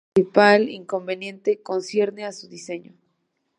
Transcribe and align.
El 0.15 0.23
otro 0.23 0.33
principal 0.33 0.69
inconveniente 0.71 1.61
concierne 1.61 2.25
a 2.25 2.31
su 2.31 2.47
diseño. 2.47 2.95